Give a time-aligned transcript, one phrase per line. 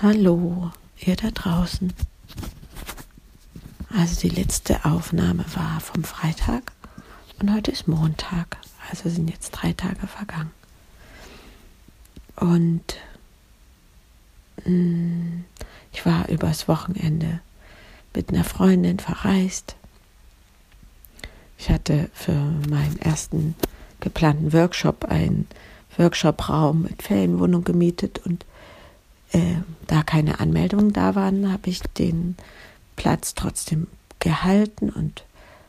[0.00, 1.92] Hallo, ihr da draußen.
[3.90, 6.70] Also die letzte Aufnahme war vom Freitag
[7.40, 8.58] und heute ist Montag.
[8.88, 10.52] Also sind jetzt drei Tage vergangen.
[12.36, 12.96] Und
[14.64, 15.44] mh, mm,
[15.92, 17.40] ich war übers Wochenende
[18.14, 19.74] mit einer Freundin verreist.
[21.58, 22.34] Ich hatte für
[22.70, 23.56] meinen ersten
[23.98, 25.48] geplanten Workshop einen
[25.96, 28.44] Workshopraum mit Ferienwohnung gemietet und
[29.32, 29.56] äh,
[29.86, 32.36] da keine Anmeldungen da waren, habe ich den
[32.96, 33.86] Platz trotzdem
[34.18, 35.24] gehalten und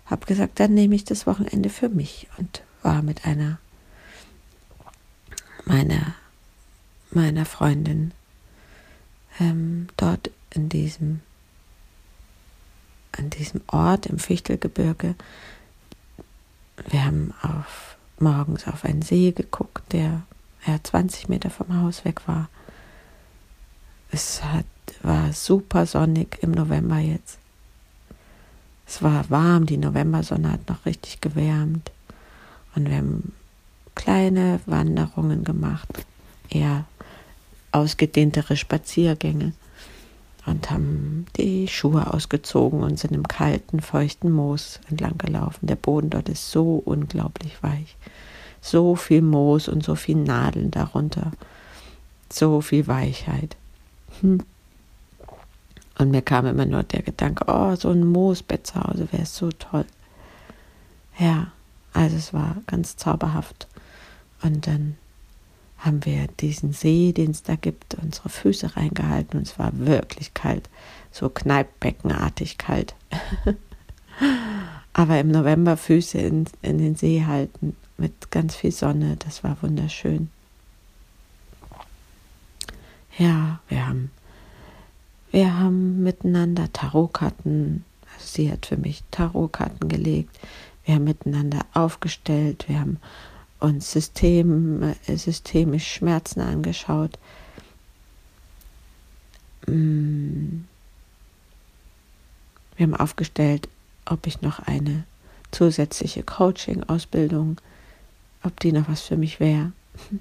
[0.05, 3.59] habe gesagt, dann nehme ich das Wochenende für mich und war mit einer
[5.65, 6.15] meiner
[7.11, 8.11] meiner Freundin
[9.39, 11.21] ähm, dort in diesem
[13.11, 15.15] an diesem Ort im Fichtelgebirge.
[16.87, 20.21] Wir haben auf morgens auf einen See geguckt, der
[20.65, 22.49] ja 20 Meter vom Haus weg war.
[24.11, 24.65] Es hat,
[25.03, 27.37] war super sonnig im November jetzt.
[28.87, 31.91] Es war warm, die Novembersonne hat noch richtig gewärmt.
[32.75, 33.33] Und wir haben
[33.93, 36.05] kleine Wanderungen gemacht,
[36.49, 36.85] eher
[37.71, 39.53] ausgedehntere Spaziergänge
[40.45, 45.67] und haben die Schuhe ausgezogen und sind im kalten, feuchten Moos entlang gelaufen.
[45.67, 47.95] Der Boden dort ist so unglaublich weich.
[48.61, 51.31] So viel Moos und so viel Nadeln darunter.
[52.31, 53.55] So viel Weichheit.
[54.21, 54.39] Hm.
[55.97, 59.49] Und mir kam immer nur der Gedanke, oh, so ein Moosbett zu Hause wäre so
[59.51, 59.85] toll.
[61.17, 61.51] Ja,
[61.93, 63.67] also es war ganz zauberhaft.
[64.41, 64.95] Und dann
[65.79, 70.33] haben wir diesen See, den es da gibt, unsere Füße reingehalten und es war wirklich
[70.33, 70.69] kalt,
[71.11, 72.95] so kneippbeckenartig kalt.
[74.93, 79.57] Aber im November Füße in, in den See halten mit ganz viel Sonne, das war
[79.61, 80.29] wunderschön.
[83.19, 84.11] Ja, wir haben,
[85.29, 87.83] wir haben miteinander Tarotkarten,
[88.13, 90.39] also sie hat für mich Tarotkarten gelegt,
[90.85, 92.97] wir haben miteinander aufgestellt, wir haben
[93.59, 97.19] uns System, äh, systemisch Schmerzen angeschaut.
[99.67, 100.61] Mm.
[102.77, 103.67] Wir haben aufgestellt,
[104.05, 105.03] ob ich noch eine
[105.51, 107.59] zusätzliche Coaching-Ausbildung,
[108.43, 109.73] ob die noch was für mich wäre.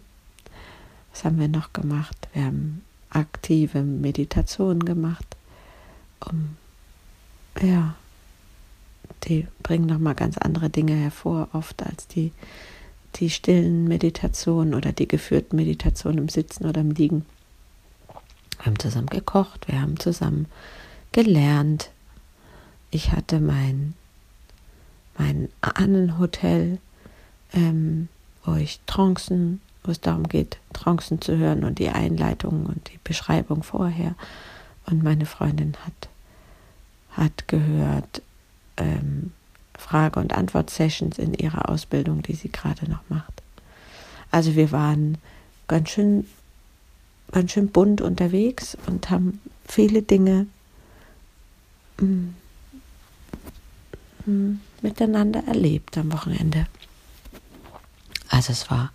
[1.13, 2.29] Was haben wir noch gemacht?
[2.33, 5.37] Wir haben aktive Meditationen gemacht.
[6.29, 6.57] Um,
[7.61, 7.95] ja,
[9.25, 12.33] die bringen nochmal ganz andere Dinge hervor, oft als die,
[13.17, 17.25] die stillen Meditationen oder die geführten Meditationen im Sitzen oder im Liegen.
[18.59, 20.47] Wir haben zusammen gekocht, wir haben zusammen
[21.13, 21.91] gelernt.
[22.91, 23.95] Ich hatte mein,
[25.17, 26.79] mein Ahnenhotel,
[27.53, 28.09] ähm,
[28.45, 32.99] wo ich Trancen wo es darum geht, Trancen zu hören und die Einleitung und die
[33.03, 34.15] Beschreibung vorher.
[34.85, 36.11] Und meine Freundin hat,
[37.13, 38.21] hat gehört
[38.77, 39.33] ähm,
[39.79, 43.43] Frage- und Antwort-Sessions in ihrer Ausbildung, die sie gerade noch macht.
[44.31, 45.17] Also wir waren
[45.69, 46.27] ganz schön,
[47.33, 50.47] ganz schön bunt unterwegs und haben viele Dinge
[51.99, 52.35] mm,
[54.27, 56.67] mm, miteinander erlebt am Wochenende.
[58.29, 58.93] Also es war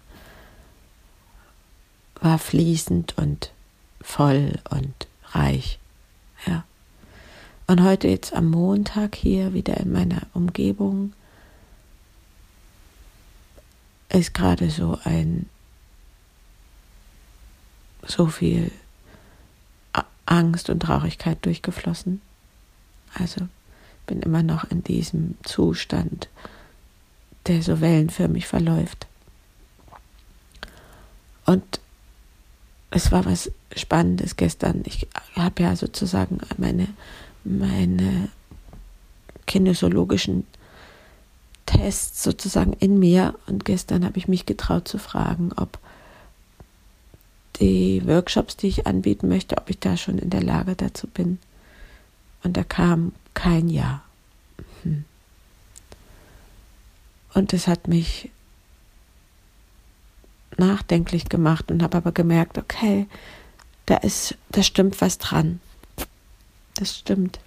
[2.24, 3.52] war fließend und
[4.02, 5.78] voll und reich.
[6.48, 6.64] Ja.
[7.68, 11.14] Und heute jetzt am Montag hier wieder in meiner Umgebung
[14.10, 15.50] ist gerade so ein
[18.06, 18.72] so viel
[20.26, 22.22] Angst und Traurigkeit durchgeflossen.
[23.14, 23.48] Also
[24.08, 26.30] bin immer noch in diesem Zustand,
[27.48, 29.08] der so wellenförmig verläuft.
[31.46, 31.82] Und
[32.96, 34.84] es war was Spannendes gestern.
[34.86, 36.88] Ich habe ja sozusagen meine,
[37.44, 38.30] meine
[39.48, 40.46] kinesiologischen
[41.66, 45.80] Tests sozusagen in mir und gestern habe ich mich getraut zu fragen, ob
[47.60, 51.40] die Workshops, die ich anbieten möchte, ob ich da schon in der Lage dazu bin.
[52.44, 54.04] Und da kam kein Ja.
[54.84, 55.06] Hm.
[57.34, 58.30] Und es hat mich
[60.58, 63.08] nachdenklich gemacht und habe aber gemerkt, okay,
[63.86, 65.60] da ist, da stimmt was dran.
[66.76, 67.40] Das stimmt.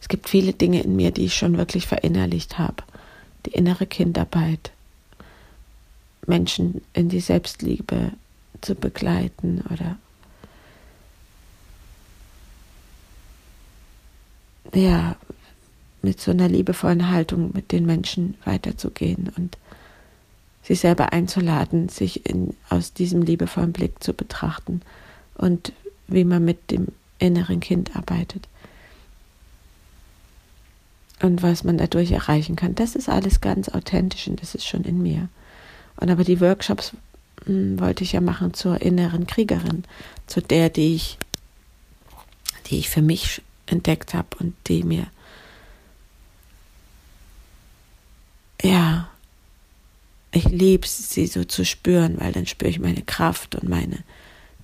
[0.00, 2.82] Es gibt viele Dinge in mir, die ich schon wirklich verinnerlicht habe.
[3.46, 4.72] Die innere Kindarbeit,
[6.26, 8.12] Menschen in die Selbstliebe
[8.60, 9.96] zu begleiten oder
[14.74, 15.16] ja,
[16.02, 19.56] mit so einer liebevollen Haltung mit den Menschen weiterzugehen und
[20.68, 24.82] sich selber einzuladen, sich in, aus diesem liebevollen Blick zu betrachten
[25.34, 25.72] und
[26.08, 26.88] wie man mit dem
[27.18, 28.48] inneren Kind arbeitet.
[31.22, 34.84] Und was man dadurch erreichen kann, das ist alles ganz authentisch und das ist schon
[34.84, 35.30] in mir.
[35.96, 36.92] Und aber die Workshops
[37.46, 39.84] mh, hm, wollte ich ja machen zur inneren Kriegerin,
[40.26, 41.16] zu der, die ich,
[42.66, 45.06] die ich für mich entdeckt habe und die mir
[48.60, 49.07] ja,
[50.38, 53.98] ich liebe es, sie so zu spüren, weil dann spüre ich meine Kraft und meine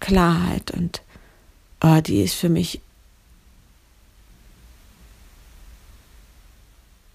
[0.00, 1.03] Klarheit und
[1.82, 2.81] oh, die ist für mich,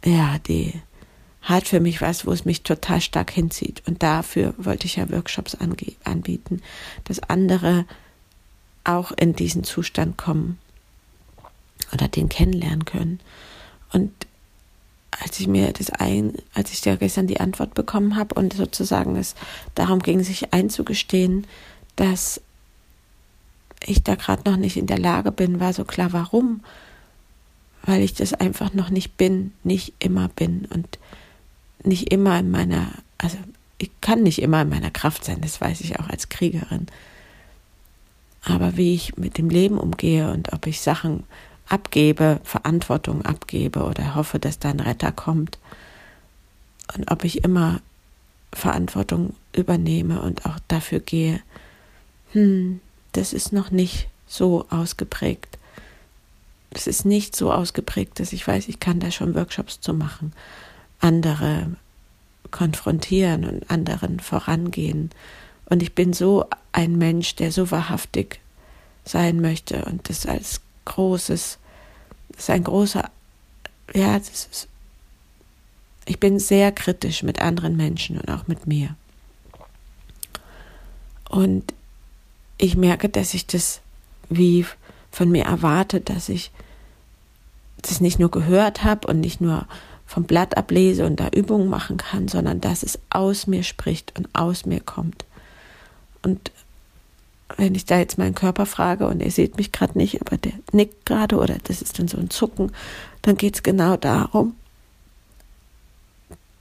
[0.05, 0.73] ja, die
[1.41, 3.81] hat für mich was, wo es mich total stark hinzieht.
[3.87, 5.57] Und dafür wollte ich ja Workshops
[6.03, 6.61] anbieten,
[7.05, 7.85] dass andere
[8.83, 10.59] auch in diesen Zustand kommen
[11.91, 13.19] oder den kennenlernen können.
[13.91, 14.11] Und
[15.21, 19.15] als ich mir das ein, als ich ja gestern die Antwort bekommen habe und sozusagen
[19.15, 19.35] es
[19.75, 21.45] darum ging, sich einzugestehen,
[21.95, 22.41] dass
[23.85, 26.61] ich da gerade noch nicht in der Lage bin, war so klar, warum?
[27.83, 30.99] Weil ich das einfach noch nicht bin, nicht immer bin und
[31.83, 33.37] nicht immer in meiner, also
[33.77, 36.87] ich kann nicht immer in meiner Kraft sein, das weiß ich auch als Kriegerin.
[38.43, 41.23] Aber wie ich mit dem Leben umgehe und ob ich Sachen
[41.69, 45.59] abgebe, Verantwortung abgebe oder hoffe, dass da ein Retter kommt.
[46.95, 47.81] Und ob ich immer
[48.51, 51.41] Verantwortung übernehme und auch dafür gehe,
[52.31, 52.81] hm,
[53.11, 55.57] das ist noch nicht so ausgeprägt.
[56.71, 60.33] Es ist nicht so ausgeprägt, dass ich weiß, ich kann da schon Workshops zu machen,
[60.99, 61.75] andere
[62.51, 65.09] konfrontieren und anderen vorangehen.
[65.65, 68.39] Und ich bin so ein Mensch, der so wahrhaftig
[69.05, 71.57] sein möchte und das als großes,
[72.29, 73.09] das ist ein großer,
[73.93, 74.67] ja, das ist,
[76.05, 78.95] ich bin sehr kritisch mit anderen Menschen und auch mit mir.
[81.29, 81.73] Und
[82.57, 83.81] ich merke, dass ich das
[84.29, 84.65] wie
[85.11, 86.51] von mir erwarte, dass ich
[87.81, 89.65] das nicht nur gehört habe und nicht nur
[90.05, 94.27] vom Blatt ablese und da Übungen machen kann, sondern dass es aus mir spricht und
[94.33, 95.25] aus mir kommt.
[96.23, 96.51] Und
[97.57, 100.53] wenn ich da jetzt meinen Körper frage und ihr seht mich gerade nicht, aber der
[100.71, 102.71] nickt gerade oder das ist dann so ein Zucken,
[103.21, 104.55] dann geht es genau darum,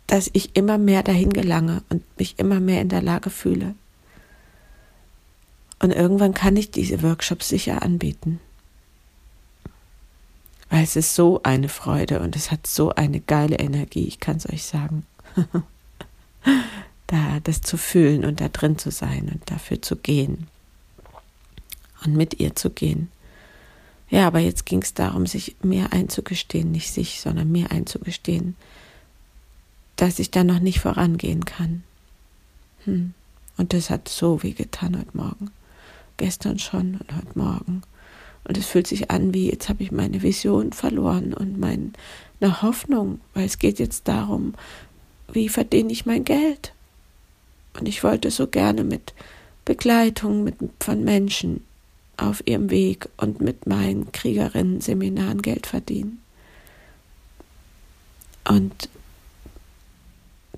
[0.06, 3.75] dass ich immer mehr dahin gelange und mich immer mehr in der Lage fühle.
[5.81, 8.40] Und irgendwann kann ich diese Workshops sicher anbieten.
[10.70, 14.37] Weil es ist so eine Freude und es hat so eine geile Energie, ich kann
[14.37, 15.06] es euch sagen.
[17.06, 20.49] da das zu fühlen und da drin zu sein und dafür zu gehen
[22.05, 23.09] und mit ihr zu gehen.
[24.11, 28.56] Ja, aber jetzt ging es darum, sich mir einzugestehen, nicht sich, sondern mir einzugestehen,
[29.97, 31.83] dass ich da noch nicht vorangehen kann.
[32.85, 33.12] Hm.
[33.56, 35.50] Und das hat so weh getan heute Morgen.
[36.17, 37.83] Gestern schon und heute Morgen.
[38.45, 43.21] Und es fühlt sich an, wie jetzt habe ich meine Vision verloren und meine Hoffnung,
[43.35, 44.55] weil es geht jetzt darum,
[45.31, 46.73] wie verdiene ich mein Geld.
[47.79, 49.12] Und ich wollte so gerne mit
[49.65, 51.62] Begleitung mit, von Menschen
[52.19, 56.20] auf ihrem Weg und mit meinen Kriegerinnen-Seminaren Geld verdienen.
[58.47, 58.88] Und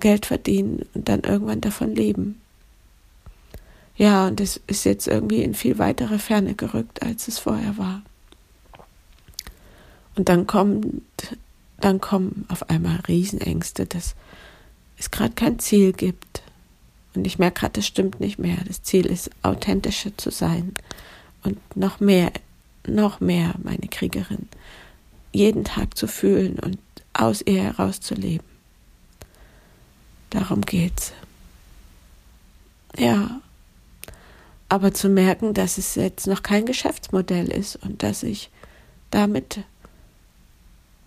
[0.01, 2.41] Geld verdienen und dann irgendwann davon leben.
[3.97, 8.03] Ja, und es ist jetzt irgendwie in viel weitere Ferne gerückt, als es vorher war.
[10.17, 11.03] Und dann kommt,
[11.81, 14.15] dann kommen auf einmal Riesenängste, dass
[14.97, 16.43] es gerade kein Ziel gibt.
[17.15, 18.57] Und ich merke gerade, das stimmt nicht mehr.
[18.67, 20.73] Das Ziel ist, authentischer zu sein
[21.43, 22.33] und noch mehr,
[22.87, 24.49] noch mehr meine Kriegerin
[25.33, 26.79] jeden Tag zu fühlen und
[27.13, 28.47] aus ihr herauszuleben.
[30.31, 31.13] Darum geht's.
[32.97, 33.41] Ja.
[34.69, 38.51] Aber zu merken, dass es jetzt noch kein Geschäftsmodell ist und dass ich
[39.11, 39.61] damit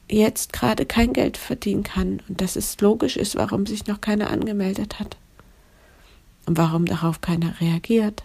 [0.09, 4.29] jetzt gerade kein Geld verdienen kann und dass es logisch ist, warum sich noch keiner
[4.29, 5.15] angemeldet hat
[6.45, 8.23] und warum darauf keiner reagiert.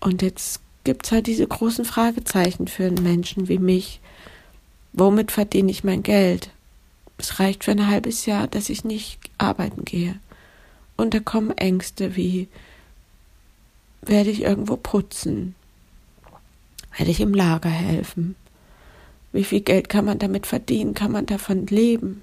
[0.00, 4.00] Und jetzt gibt es halt diese großen Fragezeichen für einen Menschen wie mich.
[4.92, 6.50] Womit verdiene ich mein Geld?
[7.18, 10.16] Es reicht für ein halbes Jahr, dass ich nicht arbeiten gehe.
[10.96, 12.48] Und da kommen Ängste wie,
[14.02, 15.54] werde ich irgendwo putzen?
[16.96, 18.34] Werde ich im Lager helfen?
[19.32, 20.94] Wie viel Geld kann man damit verdienen?
[20.94, 22.22] Kann man davon leben?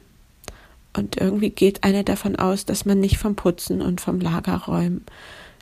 [0.94, 5.06] Und irgendwie geht einer davon aus, dass man nicht vom Putzen und vom Lagerräumen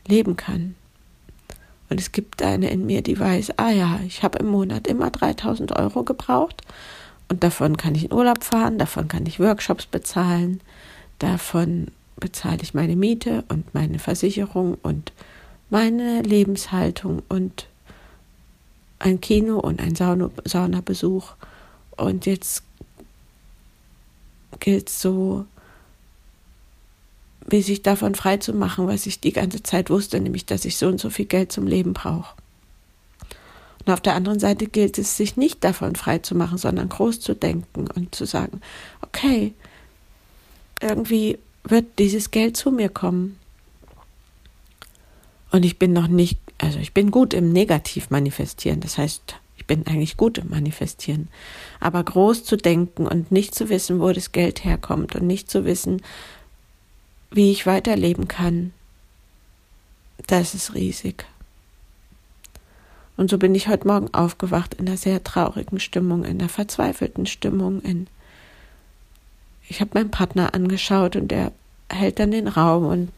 [0.08, 0.74] leben kann.
[1.88, 5.10] Und es gibt eine in mir, die weiß, ah ja, ich habe im Monat immer
[5.10, 6.62] 3000 Euro gebraucht
[7.28, 10.60] und davon kann ich in Urlaub fahren, davon kann ich Workshops bezahlen,
[11.18, 15.12] davon bezahle ich meine Miete und meine Versicherung und
[15.70, 17.66] meine Lebenshaltung und
[18.98, 21.32] ein Kino und ein Saunabesuch.
[21.96, 22.62] Und jetzt
[24.60, 25.46] gilt es so,
[27.48, 30.76] wie sich davon frei zu machen, was ich die ganze Zeit wusste, nämlich, dass ich
[30.76, 32.34] so und so viel Geld zum Leben brauche.
[33.84, 37.20] Und auf der anderen Seite gilt es, sich nicht davon frei zu machen, sondern groß
[37.20, 38.60] zu denken und zu sagen,
[39.00, 39.54] okay,
[40.80, 43.38] irgendwie wird dieses Geld zu mir kommen.
[45.52, 48.80] Und ich bin noch nicht, also ich bin gut im Negativ manifestieren.
[48.80, 51.28] Das heißt, ich bin eigentlich gut im Manifestieren.
[51.78, 55.64] Aber groß zu denken und nicht zu wissen, wo das Geld herkommt und nicht zu
[55.64, 56.02] wissen,
[57.30, 58.72] wie ich weiterleben kann,
[60.26, 61.24] das ist riesig.
[63.16, 67.26] Und so bin ich heute Morgen aufgewacht in einer sehr traurigen Stimmung, in einer verzweifelten
[67.26, 67.80] Stimmung.
[67.80, 68.08] In
[69.68, 71.52] ich habe meinen Partner angeschaut und er
[71.90, 73.10] hält dann den Raum und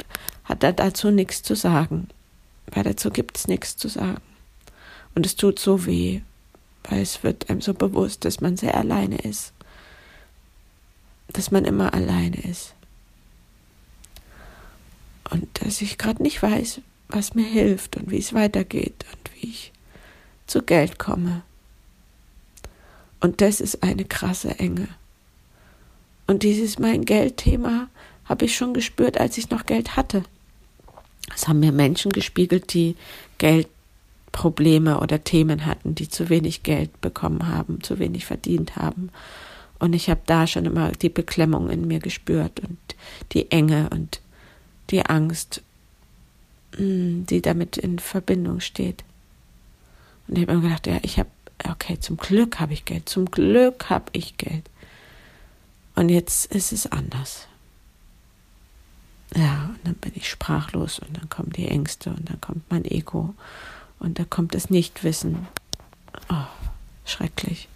[0.45, 2.09] hat da dazu nichts zu sagen,
[2.71, 4.23] weil dazu gibt es nichts zu sagen.
[5.15, 6.21] Und es tut so weh,
[6.85, 9.53] weil es wird einem so bewusst, dass man sehr alleine ist,
[11.29, 12.75] dass man immer alleine ist
[15.31, 19.49] und dass ich gerade nicht weiß, was mir hilft und wie es weitergeht und wie
[19.49, 19.73] ich
[20.47, 21.43] zu Geld komme.
[23.21, 24.89] Und das ist eine krasse Enge.
[26.27, 27.89] Und dieses mein Geldthema
[28.27, 30.23] habe ich schon gespürt, als ich noch Geld hatte.
[31.35, 32.97] Es haben mir Menschen gespiegelt, die
[33.39, 39.11] Geldprobleme oder Themen hatten, die zu wenig Geld bekommen haben, zu wenig verdient haben.
[39.79, 42.79] Und ich habe da schon immer die Beklemmung in mir gespürt und
[43.33, 44.21] die Enge und
[44.91, 45.63] die Angst,
[46.77, 49.05] mm, die damit in Verbindung steht.
[50.27, 51.31] Und ich habe mir gedacht, ja, ich habe,
[51.69, 54.69] okay, zum Glück habe ich Geld, zum Glück habe ich Geld.
[55.95, 57.49] Und jetzt ist es anders.
[59.35, 62.85] Ja, und dann bin ich sprachlos und dann kommen die Ängste und dann kommt mein
[62.85, 63.35] Ego
[63.99, 65.47] und da kommt das Nichtwissen.
[66.31, 66.47] Oh,
[67.05, 67.69] schrecklich.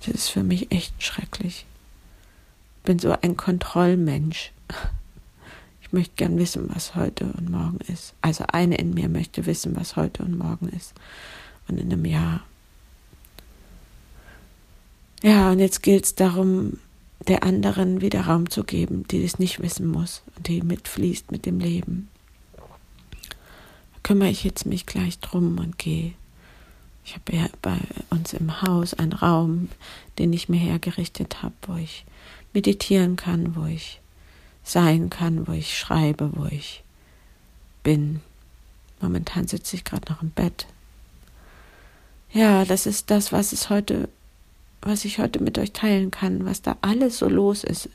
[0.00, 1.66] Das ist für mich echt schrecklich.
[2.78, 4.52] Ich bin so ein Kontrollmensch.
[5.90, 8.14] Ich möchte gern wissen, was heute und morgen ist.
[8.20, 10.94] Also eine in mir möchte wissen, was heute und morgen ist.
[11.66, 12.44] Und in einem Jahr.
[15.20, 16.78] Ja, und jetzt gilt es darum,
[17.26, 21.44] der anderen wieder Raum zu geben, die das nicht wissen muss und die mitfließt mit
[21.44, 22.08] dem Leben.
[22.52, 26.12] Da kümmere ich jetzt mich gleich drum und gehe.
[27.04, 27.78] Ich habe ja bei
[28.10, 29.70] uns im Haus einen Raum,
[30.20, 32.04] den ich mir hergerichtet habe, wo ich
[32.52, 34.00] meditieren kann, wo ich
[34.62, 36.82] sein kann, wo ich schreibe, wo ich
[37.82, 38.20] bin.
[39.00, 40.66] Momentan sitze ich gerade noch im Bett.
[42.32, 44.08] Ja, das ist das, was es heute,
[44.82, 47.88] was ich heute mit euch teilen kann, was da alles so los ist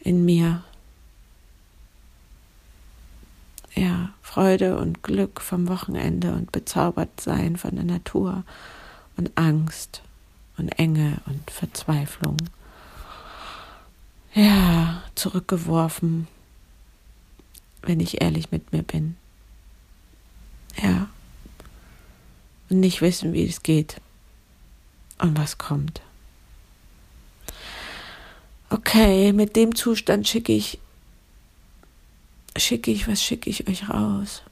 [0.00, 0.62] in mir.
[3.74, 8.44] Ja, Freude und Glück vom Wochenende und bezaubert sein von der Natur
[9.16, 10.02] und Angst
[10.56, 12.36] und Enge und Verzweiflung
[14.34, 16.26] ja, zurückgeworfen,
[17.82, 19.16] wenn ich ehrlich mit mir bin.
[20.82, 21.08] Ja.
[22.68, 24.00] Und nicht wissen, wie es geht
[25.18, 26.00] und was kommt.
[28.70, 30.80] Okay, mit dem Zustand schicke ich,
[32.56, 34.42] schicke ich, was schicke ich euch raus?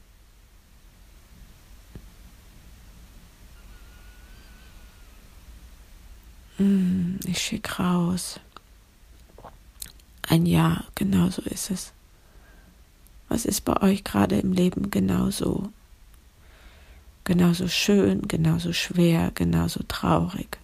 [6.57, 8.39] Hm, ich schicke raus.
[10.33, 11.93] Ein Ja, genau so ist es.
[13.29, 15.69] Was ist bei euch gerade im Leben genauso?
[17.23, 20.57] Genauso schön, genauso schwer, genauso traurig.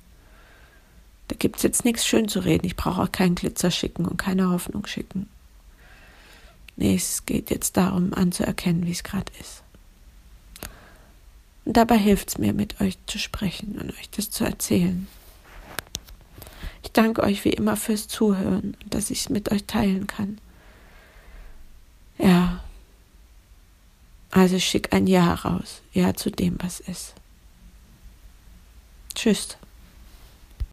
[1.27, 2.65] Da gibt es jetzt nichts schön zu reden.
[2.65, 5.29] Ich brauche auch keinen Glitzer schicken und keine Hoffnung schicken.
[6.75, 9.61] Nee, es geht jetzt darum, anzuerkennen, wie es gerade ist.
[11.65, 15.07] Und dabei hilft es mir, mit euch zu sprechen und euch das zu erzählen.
[16.81, 20.39] Ich danke euch wie immer fürs Zuhören und dass ich es mit euch teilen kann.
[22.17, 22.63] Ja.
[24.31, 25.81] Also schick ein Ja raus.
[25.93, 27.13] Ja zu dem, was ist.
[29.15, 29.58] Tschüss.